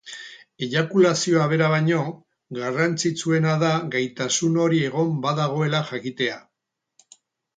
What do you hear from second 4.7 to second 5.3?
egon